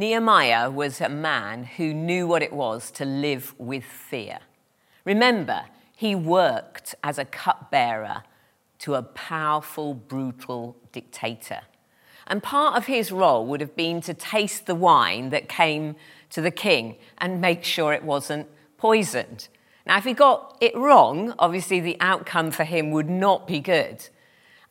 [0.00, 4.38] Nehemiah was a man who knew what it was to live with fear.
[5.04, 5.64] Remember,
[5.94, 8.22] he worked as a cupbearer
[8.78, 11.60] to a powerful, brutal dictator.
[12.26, 15.96] And part of his role would have been to taste the wine that came
[16.30, 18.48] to the king and make sure it wasn't
[18.78, 19.48] poisoned.
[19.84, 24.08] Now, if he got it wrong, obviously the outcome for him would not be good.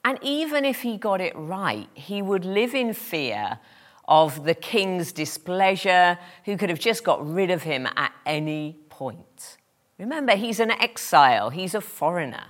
[0.03, 3.59] And even if he got it right, he would live in fear
[4.09, 9.57] of the king's displeasure, who could have just got rid of him at any point.
[9.99, 12.47] Remember, he's an exile, he's a foreigner.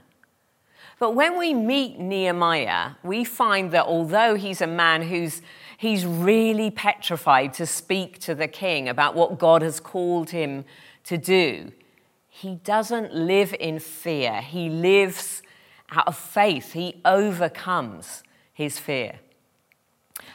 [1.00, 5.42] But when we meet Nehemiah, we find that although he's a man who's
[5.78, 10.66] he's really petrified to speak to the king about what God has called him
[11.06, 11.72] to do,
[12.28, 14.42] he doesn't live in fear.
[14.42, 15.42] He lives
[15.90, 16.74] out of faith.
[16.74, 18.24] He overcomes
[18.54, 19.20] his fear.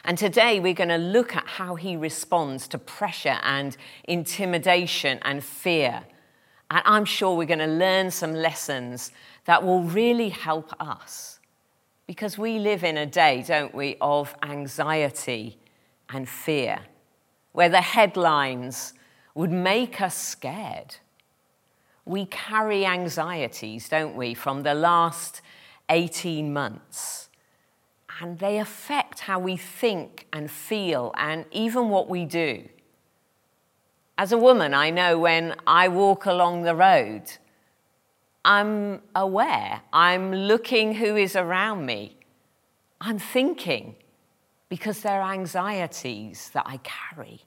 [0.07, 5.43] And today we're going to look at how he responds to pressure and intimidation and
[5.43, 6.03] fear.
[6.69, 9.11] And I'm sure we're going to learn some lessons
[9.45, 11.39] that will really help us.
[12.05, 15.57] Because we live in a day, don't we, of anxiety
[16.09, 16.81] and fear,
[17.53, 18.93] where the headlines
[19.33, 20.97] would make us scared.
[22.05, 25.41] We carry anxieties, don't we, from the last
[25.89, 27.24] 18 months.
[28.21, 32.69] And they affect how we think and feel and even what we do.
[34.17, 37.23] As a woman, I know when I walk along the road,
[38.45, 42.15] I'm aware, I'm looking who is around me,
[43.01, 43.95] I'm thinking,
[44.69, 47.41] because there are anxieties that I carry.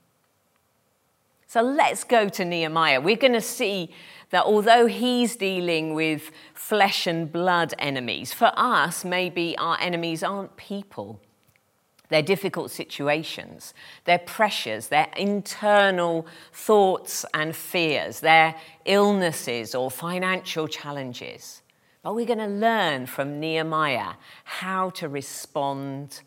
[1.48, 3.00] So let's go to Nehemiah.
[3.00, 3.91] We're going to see
[4.28, 10.59] that although he's dealing with flesh and blood enemies, for us, maybe our enemies aren't
[10.59, 11.19] people.
[12.10, 13.72] They're difficult situations,
[14.04, 18.54] they're pressures, they're internal thoughts and fears, they're
[18.84, 21.62] illnesses or financial challenges.
[22.03, 26.20] But we're going to learn from Nehemiah how to respond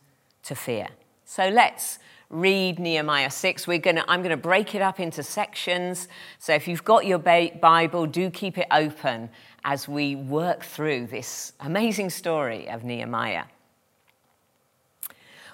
[0.44, 0.88] to fear.
[1.26, 2.00] So let's
[2.32, 3.68] read Nehemiah 6.
[3.68, 6.08] We're gonna, I'm going to break it up into sections.
[6.40, 9.30] So if you've got your Bible, do keep it open
[9.64, 13.44] as we work through this amazing story of Nehemiah.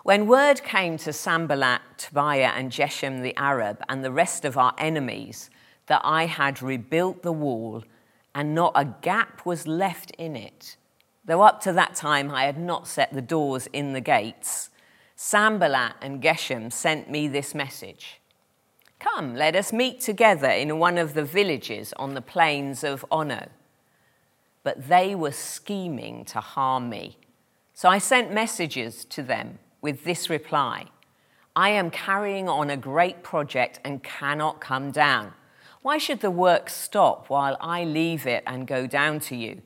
[0.03, 4.73] When word came to Sanballat, Tobiah, and Geshem the Arab, and the rest of our
[4.77, 5.49] enemies,
[5.87, 7.83] that I had rebuilt the wall
[8.33, 10.77] and not a gap was left in it,
[11.25, 14.69] though up to that time I had not set the doors in the gates,
[15.19, 18.22] Sanballat and Geshem sent me this message
[19.00, 23.50] Come, let us meet together in one of the villages on the plains of Ono.
[24.63, 27.17] But they were scheming to harm me.
[27.73, 30.85] So I sent messages to them with this reply
[31.55, 35.34] I am carrying on a great project and cannot come down.
[35.81, 39.63] Why should the work stop while I leave it and go down to you?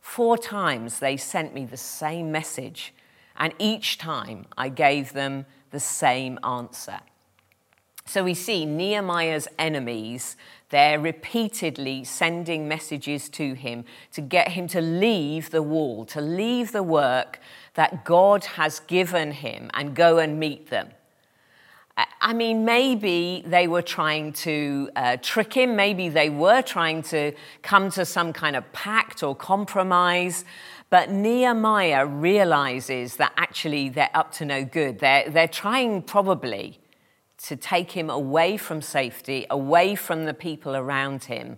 [0.00, 2.94] Four times they sent me the same message,
[3.36, 7.00] and each time I gave them the same answer.
[8.04, 10.36] So we see Nehemiah's enemies,
[10.70, 16.72] they're repeatedly sending messages to him to get him to leave the wall, to leave
[16.72, 17.40] the work
[17.74, 20.90] that God has given him and go and meet them.
[22.20, 25.76] I mean, maybe they were trying to uh, trick him.
[25.76, 30.44] Maybe they were trying to come to some kind of pact or compromise.
[30.92, 34.98] But Nehemiah realizes that actually they're up to no good.
[34.98, 36.80] They're, they're trying probably
[37.44, 41.56] to take him away from safety, away from the people around him,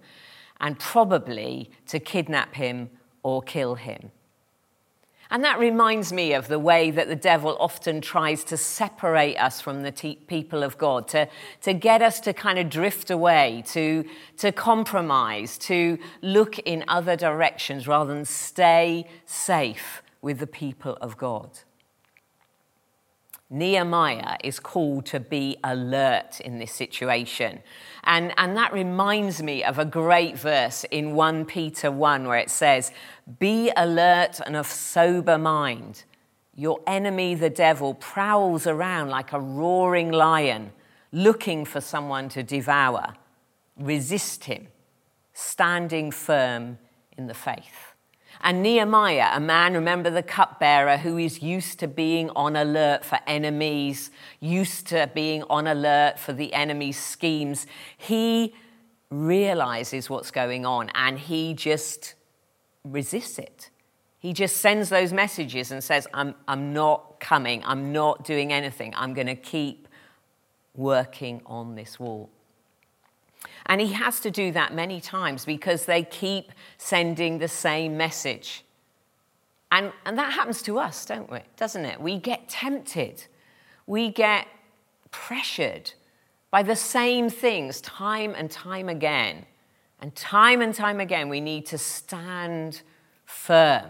[0.60, 2.90] and probably to kidnap him
[3.24, 4.12] or kill him.
[5.34, 9.60] And that reminds me of the way that the devil often tries to separate us
[9.60, 11.28] from the te- people of God, to,
[11.62, 14.04] to get us to kind of drift away, to,
[14.36, 21.18] to compromise, to look in other directions rather than stay safe with the people of
[21.18, 21.50] God.
[23.50, 27.60] Nehemiah is called to be alert in this situation.
[28.02, 32.50] And, and that reminds me of a great verse in 1 Peter 1 where it
[32.50, 32.90] says,
[33.38, 36.04] Be alert and of sober mind.
[36.54, 40.72] Your enemy, the devil, prowls around like a roaring lion,
[41.10, 43.14] looking for someone to devour.
[43.76, 44.68] Resist him,
[45.32, 46.78] standing firm
[47.16, 47.94] in the faith.
[48.40, 53.18] And Nehemiah, a man, remember the cupbearer, who is used to being on alert for
[53.26, 54.10] enemies,
[54.40, 57.66] used to being on alert for the enemy's schemes,
[57.96, 58.54] he
[59.10, 62.14] realizes what's going on and he just
[62.84, 63.70] resists it.
[64.18, 68.94] He just sends those messages and says, I'm, I'm not coming, I'm not doing anything,
[68.96, 69.88] I'm going to keep
[70.74, 72.30] working on this wall.
[73.66, 78.64] And he has to do that many times because they keep sending the same message.
[79.70, 81.40] And, and that happens to us, don't we?
[81.56, 82.00] Doesn't it?
[82.00, 83.26] We get tempted,
[83.86, 84.46] we get
[85.10, 85.92] pressured
[86.50, 89.46] by the same things time and time again.
[90.04, 92.82] And time and time again, we need to stand
[93.24, 93.86] firm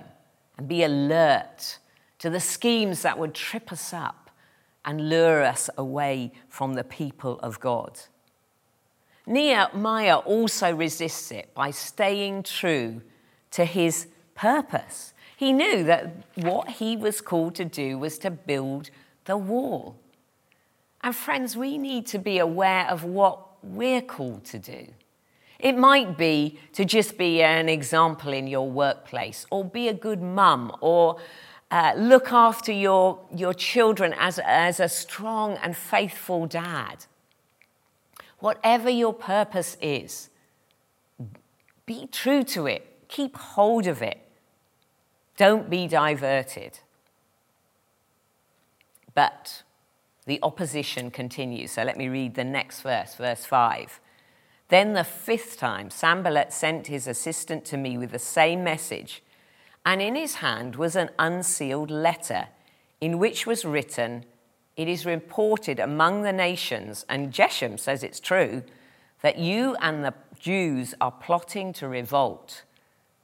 [0.57, 1.81] and be alert
[2.21, 4.31] to the schemes that would trip us up
[4.85, 7.99] and lure us away from the people of God.
[9.27, 13.03] Nehemiah also resists it by staying true
[13.51, 14.07] to his
[14.37, 15.15] purpose.
[15.37, 18.91] He knew that what he was called to do was to build
[19.25, 19.97] the wall.
[21.03, 24.87] And friends, we need to be aware of what we're called to do.
[25.59, 30.21] It might be to just be an example in your workplace, or be a good
[30.21, 31.19] mum, or
[31.71, 37.07] uh, look after your, your children as, as a strong and faithful dad.
[38.39, 40.29] Whatever your purpose is,
[41.87, 44.21] be true to it, keep hold of it.
[45.37, 46.79] Don't be diverted.
[49.15, 49.63] But
[50.27, 51.73] the opposition continues.
[51.73, 54.01] So let me read the next verse, verse 5.
[54.75, 59.23] Then the fifth time, Sanballat sent his assistant to me with the same message,
[59.87, 62.49] and in his hand was an unsealed letter
[63.01, 64.25] in which was written,
[64.77, 68.65] it is reported among the nations, and Geshem says it's true,
[69.23, 72.65] that you and the Jews are plotting to revolt,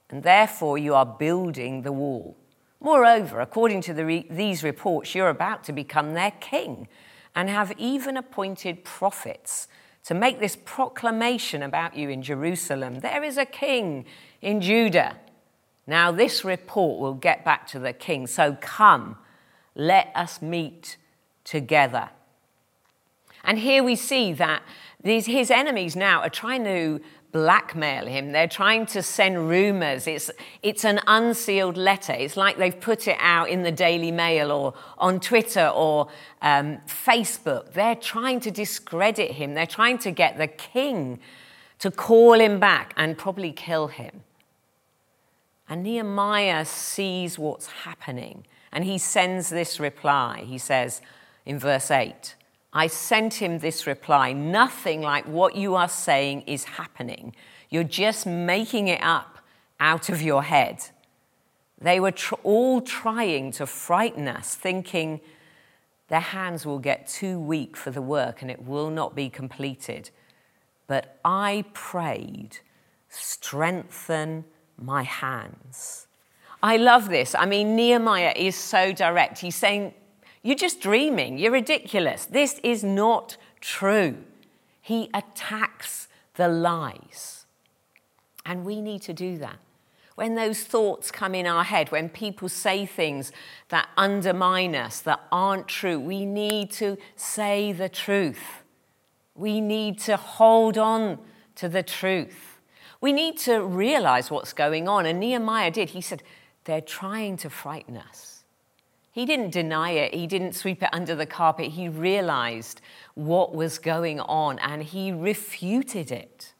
[0.08, 2.36] and therefore you are building the wall.
[2.78, 6.86] Moreover, according to the re- these reports, you're about to become their king
[7.34, 9.66] and have even appointed prophets
[10.04, 14.04] to make this proclamation about you in Jerusalem there is a king
[14.40, 15.16] in Judah.
[15.86, 19.16] Now, this report will get back to the king, so come,
[19.74, 20.96] let us meet
[21.44, 22.10] together.
[23.42, 24.62] And here we see that
[25.02, 27.00] these, his enemies now are trying to
[27.32, 28.32] blackmail him.
[28.32, 30.06] They're trying to send rumors.
[30.06, 30.30] It's,
[30.62, 32.12] it's an unsealed letter.
[32.12, 36.08] It's like they've put it out in the Daily Mail or on Twitter or
[36.42, 37.72] um, Facebook.
[37.72, 39.54] They're trying to discredit him.
[39.54, 41.20] They're trying to get the king
[41.78, 44.22] to call him back and probably kill him.
[45.68, 50.44] And Nehemiah sees what's happening and he sends this reply.
[50.46, 51.00] He says,
[51.46, 52.34] in verse 8.
[52.72, 57.34] I sent him this reply Nothing like what you are saying is happening.
[57.68, 59.38] You're just making it up
[59.78, 60.84] out of your head.
[61.80, 65.20] They were tr- all trying to frighten us, thinking
[66.08, 70.10] their hands will get too weak for the work and it will not be completed.
[70.86, 72.58] But I prayed,
[73.08, 74.44] strengthen
[74.76, 76.08] my hands.
[76.62, 77.34] I love this.
[77.34, 79.38] I mean, Nehemiah is so direct.
[79.38, 79.94] He's saying,
[80.42, 81.38] you're just dreaming.
[81.38, 82.26] You're ridiculous.
[82.26, 84.16] This is not true.
[84.80, 87.44] He attacks the lies.
[88.46, 89.58] And we need to do that.
[90.14, 93.32] When those thoughts come in our head, when people say things
[93.68, 98.62] that undermine us, that aren't true, we need to say the truth.
[99.34, 101.18] We need to hold on
[101.56, 102.60] to the truth.
[103.00, 105.06] We need to realize what's going on.
[105.06, 105.90] And Nehemiah did.
[105.90, 106.22] He said,
[106.64, 108.39] They're trying to frighten us.
[109.12, 111.72] He didn't deny it, he didn't sweep it under the carpet.
[111.72, 112.80] He realized
[113.14, 116.52] what was going on and he refuted it.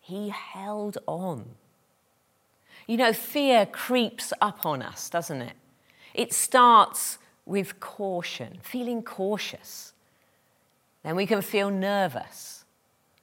[0.00, 1.50] He held on.
[2.86, 5.54] You know, fear creeps up on us, doesn't it?
[6.12, 9.92] It starts with caution, feeling cautious.
[11.02, 12.64] Then we can feel nervous.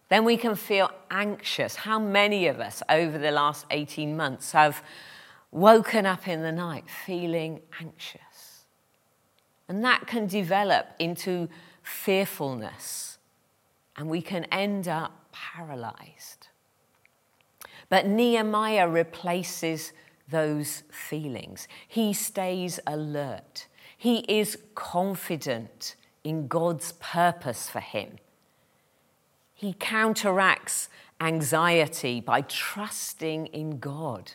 [0.10, 1.76] Then we can feel anxious.
[1.76, 4.84] How many of us over the last 18 months have
[5.52, 8.66] woken up in the night feeling anxious.
[9.68, 11.50] And that can develop into
[11.84, 13.18] fearfulness,
[13.96, 16.48] and we can end up paralyzed.
[17.90, 19.94] But Nehemiah replaces
[20.30, 21.68] those feelings.
[21.88, 23.68] He stays alert.
[23.98, 28.18] He is confident in God's purpose for him.
[29.54, 30.90] He counteracts
[31.20, 34.32] anxiety by trusting in God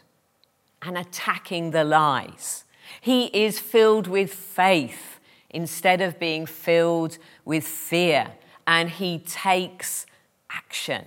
[0.86, 2.64] and attacking the lies.
[3.00, 5.18] He is filled with faith
[5.50, 8.32] instead of being filled with fear,
[8.66, 10.06] and he takes
[10.50, 11.06] action.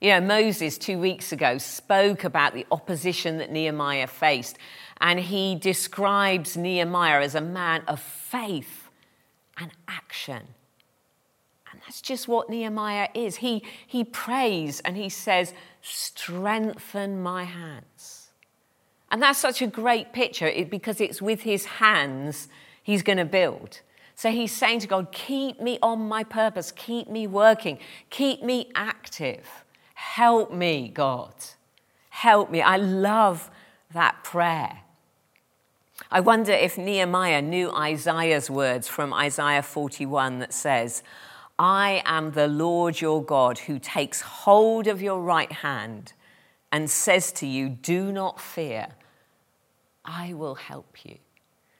[0.00, 4.58] You know, Moses two weeks ago spoke about the opposition that Nehemiah faced,
[5.00, 8.90] and he describes Nehemiah as a man of faith
[9.56, 10.42] and action.
[11.72, 13.36] And that's just what Nehemiah is.
[13.36, 18.15] He, he prays and he says, Strengthen my hands.
[19.10, 22.48] And that's such a great picture because it's with his hands
[22.82, 23.80] he's going to build.
[24.14, 27.78] So he's saying to God, Keep me on my purpose, keep me working,
[28.10, 29.46] keep me active.
[29.94, 31.34] Help me, God.
[32.10, 32.62] Help me.
[32.62, 33.50] I love
[33.92, 34.80] that prayer.
[36.10, 41.02] I wonder if Nehemiah knew Isaiah's words from Isaiah 41 that says,
[41.58, 46.12] I am the Lord your God who takes hold of your right hand
[46.76, 48.88] and says to you, Do not fear,
[50.04, 51.16] I will help you.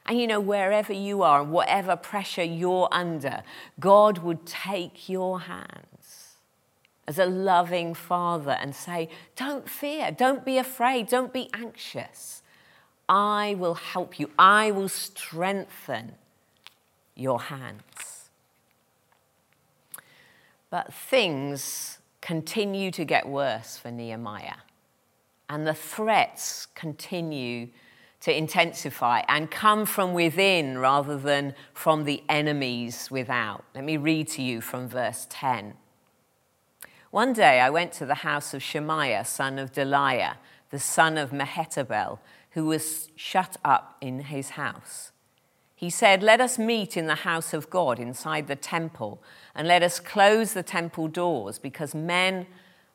[0.07, 3.43] And you know, wherever you are, whatever pressure you're under,
[3.79, 6.37] God would take your hands
[7.07, 12.41] as a loving father and say, Don't fear, don't be afraid, don't be anxious.
[13.07, 16.15] I will help you, I will strengthen
[17.15, 18.31] your hands.
[20.71, 24.63] But things continue to get worse for Nehemiah,
[25.49, 27.69] and the threats continue
[28.21, 33.65] to intensify and come from within rather than from the enemies without.
[33.75, 35.75] Let me read to you from verse 10.
[37.11, 40.37] One day I went to the house of Shemaiah, son of Delaiah,
[40.71, 42.19] the son of Mehetabel,
[42.51, 45.13] who was shut up in his house.
[45.75, 49.23] He said, Let us meet in the house of God inside the temple,
[49.55, 52.47] and let us close the temple doors, because men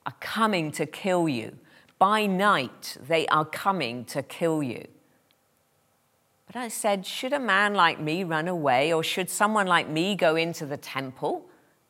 [0.06, 1.58] are coming to kill you.
[2.02, 4.88] By night, they are coming to kill you.
[6.48, 10.16] But I said, Should a man like me run away, or should someone like me
[10.16, 11.46] go into the temple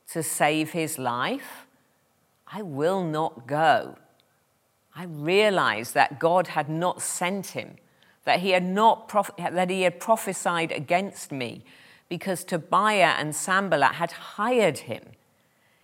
[0.10, 1.66] to save his life?
[2.46, 3.96] I will not go.
[4.94, 7.78] I realized that God had not sent him,
[8.26, 11.64] that he had, not that he had prophesied against me,
[12.10, 15.04] because Tobiah and Sanballat had hired him.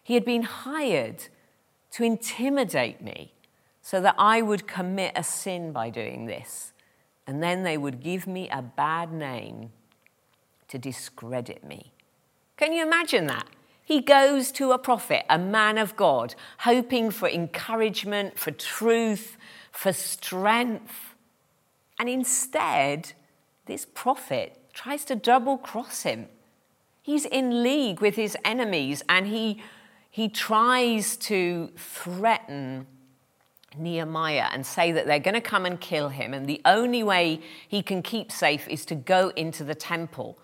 [0.03, 1.29] He had been hired
[1.91, 3.31] to intimidate me
[3.87, 6.73] so that I would commit a sin by doing this
[7.25, 9.71] and then they would give me a bad name
[10.67, 11.93] to discredit me.
[12.57, 13.47] Can you imagine that?
[13.81, 19.37] He goes to a prophet, a man of God, hoping for encouragement, for truth,
[19.71, 21.15] for strength.
[21.97, 23.13] And instead,
[23.67, 26.27] this prophet tries to double cross him.
[27.01, 29.63] He's in league with his enemies and he,
[30.11, 32.85] he tries to threaten
[33.75, 37.41] Nehemiah and say that they're going to come and kill him, and the only way
[37.67, 40.37] he can keep safe is to go into the temple.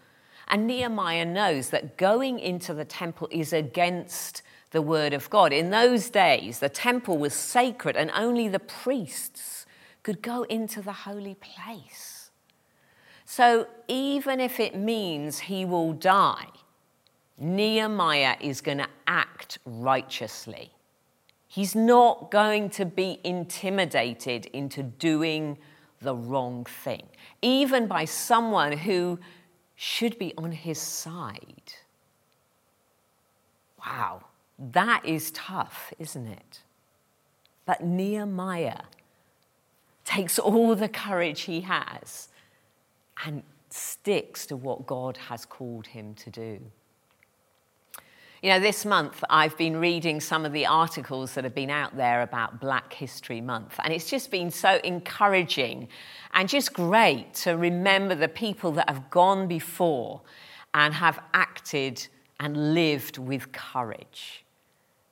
[0.48, 5.53] And Nehemiah knows that going into the temple is against the word of God.
[5.53, 9.65] In those days, the temple was sacred, and only the priests
[10.03, 12.32] could go into the holy place.
[13.25, 16.48] So even if it means he will die,
[17.39, 20.72] Nehemiah is going to act righteously.
[21.53, 25.60] He's not going to be intimidated into doing
[26.01, 27.03] the wrong thing,
[27.43, 29.19] even by someone who
[29.75, 31.74] should be on his side.
[33.86, 34.24] Wow,
[34.57, 36.63] that is tough, isn't it?
[37.67, 38.86] But Nehemiah
[40.05, 42.29] takes all the courage he has
[43.27, 46.60] and sticks to what God has called him to do.
[48.44, 51.96] You know, this month I've been reading some of the articles that have been out
[51.96, 55.88] there about Black History Month, and it's just been so encouraging
[56.34, 60.20] and just great to remember the people that have gone before
[60.74, 62.06] and have acted
[62.42, 64.43] and lived with courage.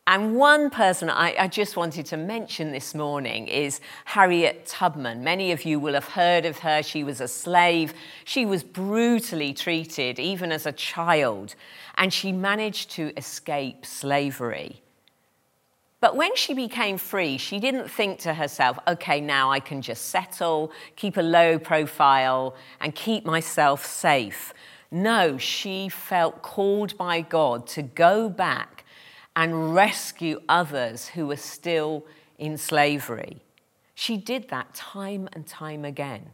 [0.08, 5.24] And one person I, I, just wanted to mention this morning is Harriet Tubman.
[5.24, 6.82] Many of you will have heard of her.
[6.82, 7.94] She was a slave.
[8.26, 11.54] She was brutally treated, even as a child,
[11.96, 14.82] and she managed to escape slavery.
[16.00, 20.08] But when she became free, she didn't think to herself, okay, now I can just
[20.08, 24.52] settle, keep a low profile, and keep myself safe.
[24.90, 28.81] No, she felt called by God to go back
[29.36, 32.06] and rescue others who were still
[32.38, 33.38] in slavery.
[33.96, 36.32] She did that time and time again.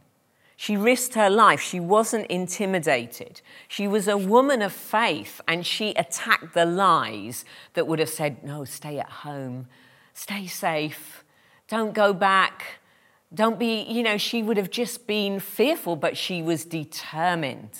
[0.56, 1.60] She risked her life.
[1.60, 3.40] She wasn't intimidated.
[3.68, 8.42] She was a woman of faith and she attacked the lies that would have said,
[8.42, 9.68] no, stay at home,
[10.14, 11.22] stay safe,
[11.68, 12.80] don't go back,
[13.32, 17.78] don't be, you know, she would have just been fearful, but she was determined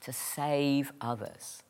[0.00, 1.62] to save others.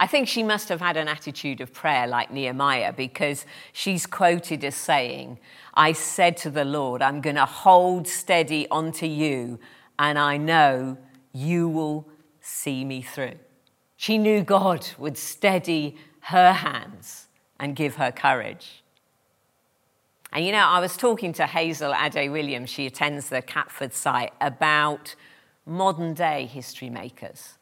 [0.00, 4.64] I think she must have had an attitude of prayer like Nehemiah because she's quoted
[4.64, 5.40] as saying,
[5.74, 9.58] I said to the Lord, I'm going to hold steady onto you,
[9.98, 10.98] and I know
[11.32, 12.08] you will
[12.40, 13.38] see me through.
[13.96, 17.26] She knew God would steady her hands
[17.58, 18.84] and give her courage.
[20.32, 24.32] And you know, I was talking to Hazel Ade Williams, she attends the Catford site,
[24.40, 25.16] about
[25.66, 27.57] modern day history makers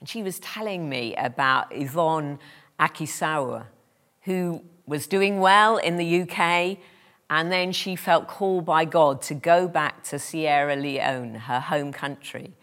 [0.00, 2.38] And she was telling me about Yvonne
[2.78, 3.66] Aki-Sawyerr,
[4.22, 6.78] who was doing well in the UK,
[7.28, 11.92] and then she felt called by God to go back to Sierra Leone, her home
[11.92, 12.54] country,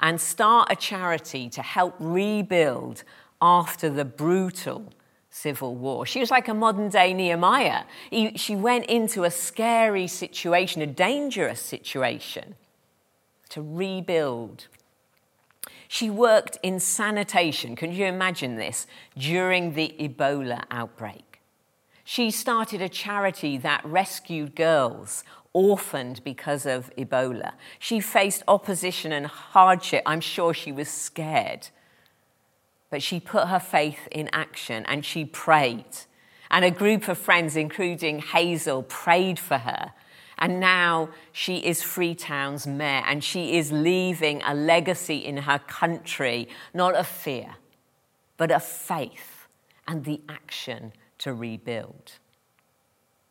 [0.00, 3.04] and start a charity to help rebuild
[3.40, 4.92] after the brutal
[5.30, 6.06] civil war.
[6.06, 7.84] She was like a modern day Nehemiah.
[8.34, 12.56] She went into a scary situation, a dangerous situation,
[13.50, 14.66] to rebuild.
[15.88, 21.40] She worked in sanitation, can you imagine this, during the Ebola outbreak.
[22.04, 27.52] She started a charity that rescued girls orphaned because of Ebola.
[27.78, 30.02] She faced opposition and hardship.
[30.06, 31.68] I'm sure she was scared.
[32.90, 35.84] But she put her faith in action and she prayed.
[36.50, 39.92] And a group of friends, including Hazel, prayed for her.
[40.38, 46.48] And now she is Freetown's mayor and she is leaving a legacy in her country,
[46.72, 47.56] not of fear,
[48.36, 49.48] but of faith
[49.86, 52.12] and the action to rebuild.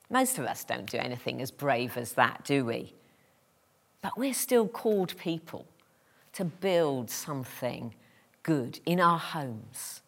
[0.10, 2.94] Most of us don't do anything as brave as that, do we?
[4.02, 5.66] But we're still called people
[6.34, 7.94] to build something
[8.44, 10.02] good in our homes,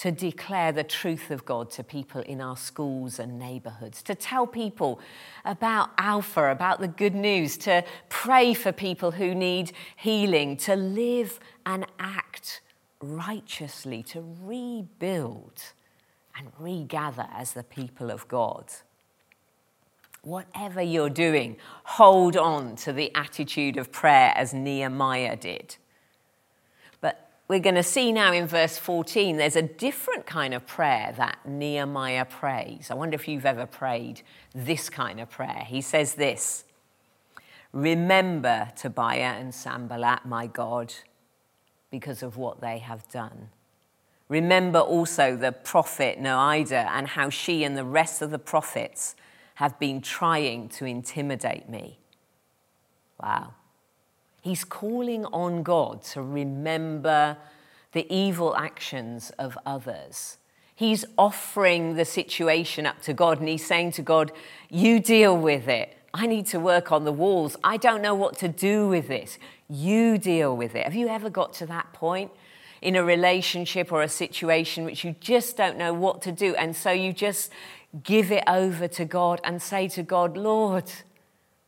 [0.00, 4.46] to declare the truth of God to people in our schools and neighborhoods, to tell
[4.46, 4.98] people
[5.44, 11.38] about Alpha, about the good news, to pray for people who need healing, to live
[11.66, 12.62] and act
[13.02, 15.62] righteously, to rebuild
[16.34, 18.72] and regather as the people of God.
[20.22, 25.76] Whatever you're doing, hold on to the attitude of prayer as Nehemiah did
[27.50, 31.40] we're going to see now in verse 14, there's a different kind of prayer that
[31.44, 32.92] Nehemiah prays.
[32.92, 34.22] I wonder if you've ever prayed
[34.54, 35.64] this kind of prayer.
[35.66, 36.64] He says this
[37.72, 40.94] Remember Tobiah and Sanballat, my God,
[41.90, 43.48] because of what they have done.
[44.28, 49.16] Remember also the prophet Noadiah and how she and the rest of the prophets
[49.56, 51.98] have been trying to intimidate me.
[53.20, 53.54] Wow.
[54.40, 57.36] He's calling on God to remember
[57.92, 60.38] the evil actions of others.
[60.74, 64.32] He's offering the situation up to God and he's saying to God,
[64.70, 65.96] You deal with it.
[66.14, 67.56] I need to work on the walls.
[67.62, 69.38] I don't know what to do with this.
[69.68, 70.84] You deal with it.
[70.84, 72.30] Have you ever got to that point
[72.82, 76.54] in a relationship or a situation which you just don't know what to do?
[76.56, 77.52] And so you just
[78.02, 80.90] give it over to God and say to God, Lord,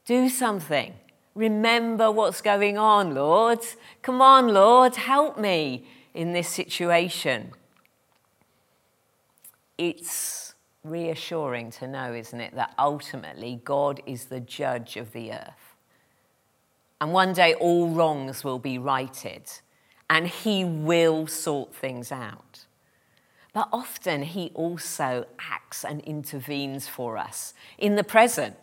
[0.06, 0.94] do something.
[1.34, 3.60] Remember what's going on, Lord.
[4.02, 7.52] Come on, Lord, help me in this situation.
[9.78, 15.76] It's reassuring to know, isn't it, that ultimately God is the judge of the earth.
[17.00, 19.50] And one day all wrongs will be righted
[20.08, 22.66] and he will sort things out.
[23.52, 28.56] But often he also acts and intervenes for us in the present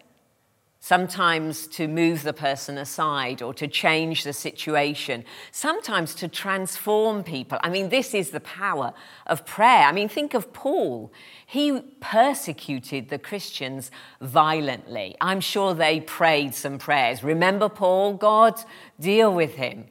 [0.79, 7.59] sometimes to move the person aside or to change the situation, sometimes to transform people.
[7.61, 8.93] I mean, this is the power
[9.27, 9.83] of prayer.
[9.83, 11.11] I mean, think of Paul.
[11.45, 15.15] He persecuted the Christians violently.
[15.19, 17.23] I'm sure they prayed some prayers.
[17.23, 18.13] Remember Paul?
[18.13, 18.61] God,
[18.99, 19.85] deal with him.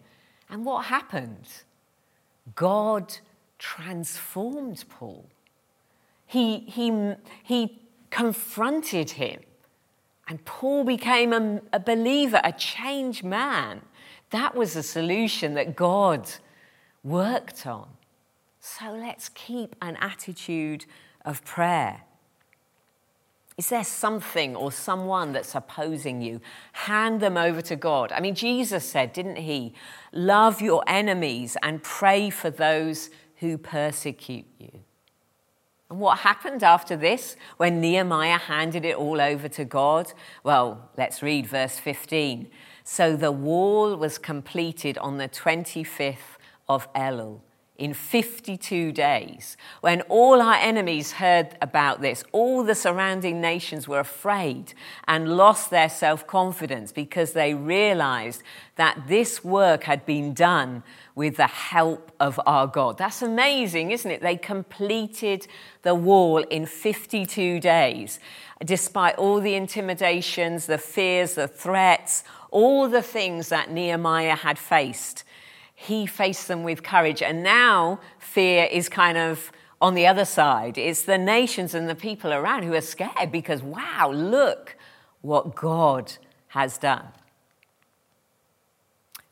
[0.48, 1.48] And what happened?
[2.54, 3.14] God
[3.58, 5.26] transformed Paul.
[6.24, 9.40] He, he, he confronted him
[10.28, 13.80] and Paul became a, a believer, a changed man.
[14.30, 16.30] That was the solution that God
[17.02, 17.88] worked on.
[18.60, 20.84] So let's keep an attitude
[21.24, 22.02] of prayer.
[23.56, 26.40] Is there something or someone that's opposing you?
[26.72, 28.12] Hand them over to God.
[28.12, 29.74] I mean, Jesus said, didn't he?
[30.12, 34.84] Love your enemies and pray for those who persecute you.
[35.90, 40.12] And what happened after this when Nehemiah handed it all over to God?
[40.44, 42.48] Well, let's read verse 15.
[42.84, 46.36] So the wall was completed on the 25th
[46.68, 47.40] of Elul
[47.78, 49.56] in 52 days.
[49.80, 54.74] When all our enemies heard about this, all the surrounding nations were afraid
[55.06, 58.42] and lost their self confidence because they realized
[58.74, 60.82] that this work had been done
[61.14, 62.98] with the help of our God.
[62.98, 64.22] That's amazing, isn't it?
[64.22, 65.46] They completed
[65.82, 68.18] the wall in 52 days,
[68.64, 75.24] despite all the intimidations, the fears, the threats, all the things that Nehemiah had faced
[75.80, 77.22] he faced them with courage.
[77.22, 80.76] And now fear is kind of on the other side.
[80.76, 84.76] It's the nations and the people around who are scared because, wow, look
[85.20, 86.14] what God
[86.48, 87.06] has done.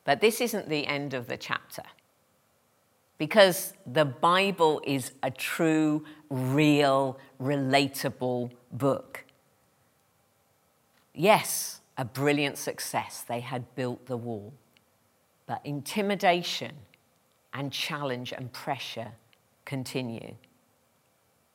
[0.05, 1.83] But this isn't the end of the chapter.
[3.17, 9.25] because the Bible is a true, real, relatable book.
[11.13, 13.23] Yes, a brilliant success.
[13.27, 14.53] They had built the wall.
[15.47, 16.75] But intimidation
[17.53, 19.13] and challenge and pressure
[19.65, 20.35] continue.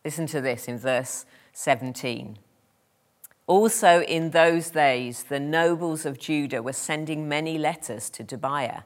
[0.05, 2.39] Listen to this in verse 17.
[3.47, 8.83] Also, in those days, the nobles of Judah were sending many letters to Tobiah,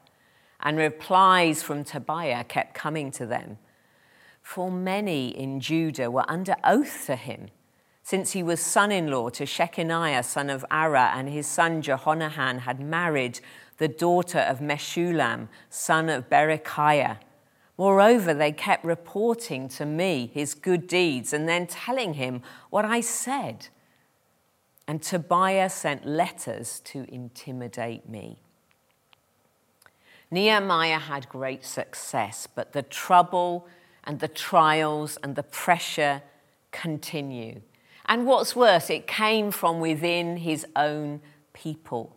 [0.61, 3.59] and replies from Tobiah kept coming to them.
[4.43, 7.49] For many in Judah were under oath to him,
[8.03, 12.61] since he was son in law to Shechaniah, son of Arah, and his son Jehohanan
[12.61, 13.41] had married
[13.79, 17.19] the daughter of Meshullam, son of Berechiah.
[17.79, 23.01] Moreover, they kept reporting to me his good deeds and then telling him what I
[23.01, 23.69] said.
[24.89, 28.39] And Tobiah sent letters to intimidate me.
[30.31, 33.67] Nehemiah had great success, but the trouble
[34.05, 36.23] and the trials and the pressure
[36.73, 37.61] continue.
[38.07, 41.21] And what's worse, it came from within his own
[41.53, 42.17] people.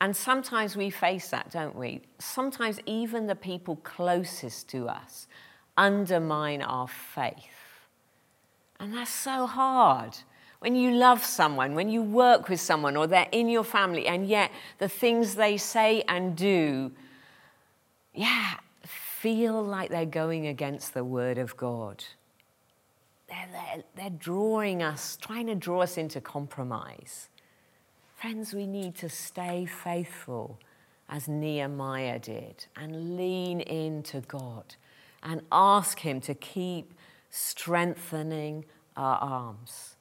[0.00, 2.02] And sometimes we face that, don't we?
[2.18, 5.26] Sometimes even the people closest to us
[5.76, 7.34] undermine our faith.
[8.78, 10.16] And that's so hard.
[10.60, 14.26] When you love someone, when you work with someone, or they're in your family, and
[14.26, 16.92] yet the things they say and do,
[18.12, 22.04] yeah, feel like they're going against the word of God.
[23.28, 27.28] They're, they're, they're drawing us, trying to draw us into compromise.
[28.20, 30.58] Friends, we need to stay faithful
[31.08, 34.74] as Nehemiah did and lean into God
[35.22, 36.94] and ask Him to keep
[37.30, 38.64] strengthening
[38.96, 39.94] our arms.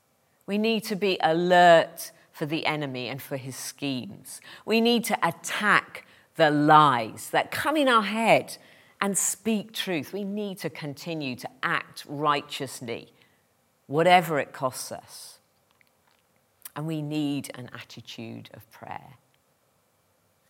[0.48, 4.42] We need to be alert for the enemy and for his schemes.
[4.66, 8.58] We need to attack the lies that come in our head
[9.00, 10.12] and speak truth.
[10.12, 13.14] We need to continue to act righteously,
[13.86, 15.37] whatever it costs us.
[16.78, 19.18] And we need an attitude of prayer.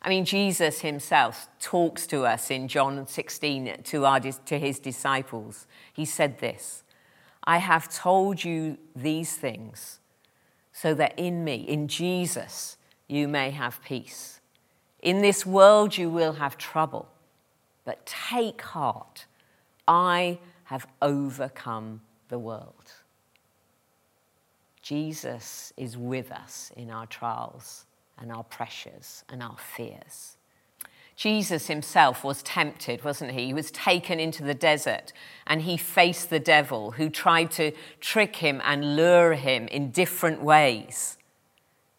[0.02, 5.66] I mean, Jesus himself talks to us in John 16 to, our, to his disciples.
[5.92, 6.84] He said this
[7.44, 10.00] I have told you these things
[10.74, 14.42] so that in me, in Jesus, you may have peace.
[15.02, 17.08] In this world, you will have trouble,
[17.86, 19.26] but take heart.
[19.88, 22.92] I have overcome the world.
[24.88, 27.86] Jesus is with us in our trials
[28.18, 30.38] and our pressures and our fears.
[31.18, 33.48] Jesus himself was tempted, wasn't he?
[33.48, 35.12] He was taken into the desert
[35.46, 40.42] and he faced the devil who tried to trick him and lure him in different
[40.42, 41.18] ways.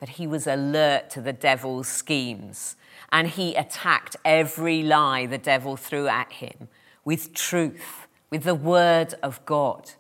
[0.00, 2.76] But he was alert to the devil's schemes
[3.12, 6.68] and he attacked every lie the devil threw at him
[7.04, 9.90] with truth, with the word of God.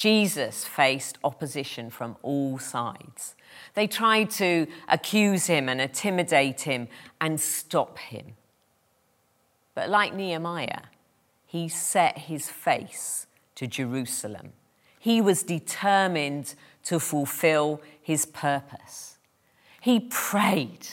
[0.00, 3.34] Jesus faced opposition from all sides.
[3.74, 6.88] They tried to accuse him and intimidate him
[7.20, 8.32] and stop him.
[9.74, 10.84] But like Nehemiah,
[11.44, 14.54] he set his face to Jerusalem.
[14.98, 19.18] He was determined to fulfill his purpose.
[19.82, 20.86] He prayed.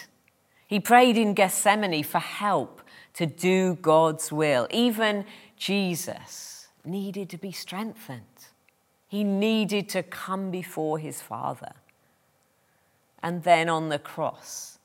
[0.68, 2.82] He prayed in Gethsemane for help
[3.14, 4.68] to do God's will.
[4.70, 5.24] Even
[5.56, 8.37] Jesus needed to be strengthened.
[9.08, 11.74] He needed to come before his Father.
[13.24, 14.80] And then on the cross,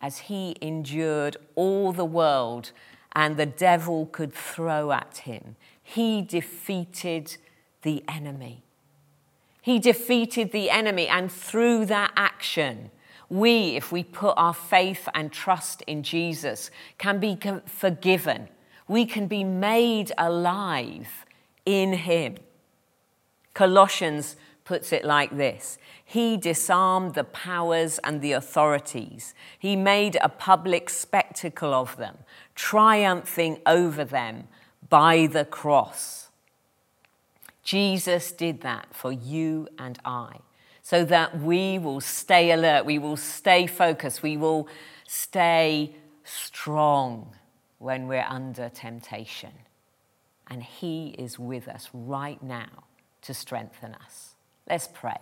[0.00, 2.72] as he endured all the world
[3.12, 7.36] and the devil could throw at him, he defeated
[7.82, 8.62] the enemy.
[9.62, 12.90] He defeated the enemy, and through that action,
[13.28, 17.36] we, if we put our faith and trust in Jesus, can be
[17.66, 18.48] forgiven.
[18.86, 21.26] We can be made alive
[21.64, 22.36] in Him.
[23.56, 30.28] Colossians puts it like this He disarmed the powers and the authorities, He made a
[30.28, 32.18] public spectacle of them,
[32.54, 34.48] triumphing over them
[34.90, 36.28] by the cross.
[37.62, 40.40] Jesus did that for you and I,
[40.82, 44.68] so that we will stay alert, we will stay focused, we will
[45.08, 47.34] stay strong
[47.78, 49.52] when we're under temptation.
[50.46, 52.85] And He is with us right now
[53.26, 54.34] to strengthen us.
[54.68, 55.18] Let's pray.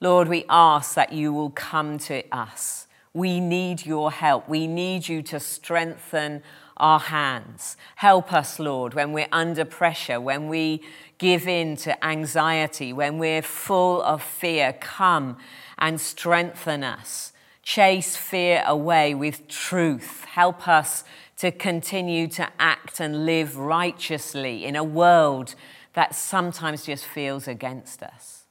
[0.00, 2.86] Lord, we ask that you will come to us.
[3.12, 4.48] We need your help.
[4.48, 6.42] We need you to strengthen
[6.78, 7.76] our hands.
[7.96, 10.82] Help us, Lord, when we're under pressure, when we
[11.18, 14.72] give in to anxiety, when we're full of fear.
[14.72, 15.36] Come
[15.78, 20.24] and strengthen us Chase fear away with truth.
[20.24, 21.04] Help us
[21.38, 25.54] to continue to act and live righteously in a world
[25.94, 28.44] that sometimes just feels against us.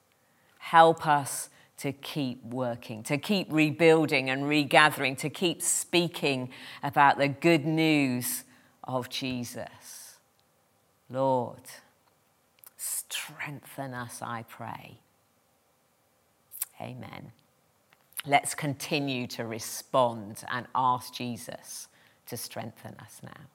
[0.60, 6.50] Help us to keep working, to keep rebuilding and regathering, to keep speaking
[6.84, 8.44] about the good news
[8.84, 10.18] of Jesus.
[11.10, 11.64] Lord,
[12.78, 15.00] strengthen us, I pray.
[16.80, 17.32] Amen.
[18.28, 21.88] Let's continue to respond and ask Jesus
[22.28, 23.48] to strengthen us now.